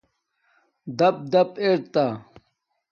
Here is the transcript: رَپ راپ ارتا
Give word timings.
رَپ 0.97 1.15
راپ 1.33 1.51
ارتا 1.65 2.05